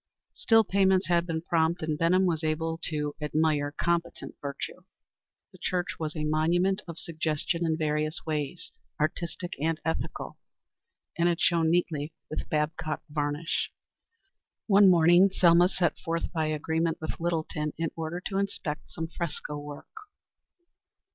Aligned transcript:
Still, 0.33 0.63
payments 0.63 1.09
had 1.09 1.27
been 1.27 1.43
prompt, 1.43 1.83
and 1.83 1.95
Benham 1.95 2.25
was 2.25 2.43
able 2.43 2.79
to 2.85 3.13
admire 3.21 3.71
competent 3.71 4.33
virtue. 4.41 4.81
The 5.51 5.59
church 5.59 5.99
was 5.99 6.15
a 6.15 6.23
monument 6.23 6.81
of 6.87 6.97
suggestion 6.97 7.63
in 7.63 7.77
various 7.77 8.25
ways, 8.25 8.71
artistic 8.99 9.53
and 9.61 9.79
ethical, 9.85 10.39
and 11.19 11.29
it 11.29 11.39
shone 11.39 11.69
neatly 11.69 12.13
with 12.31 12.49
Babcock 12.49 13.03
varnish. 13.11 13.69
One 14.65 14.89
morning 14.89 15.29
Selma 15.31 15.69
set 15.69 15.99
forth 15.99 16.31
by 16.33 16.47
agreement 16.47 16.97
with 16.99 17.19
Littleton, 17.19 17.73
in 17.77 17.91
order 17.95 18.19
to 18.25 18.39
inspect 18.39 18.89
some 18.89 19.07
fresco 19.07 19.59
work. 19.59 19.85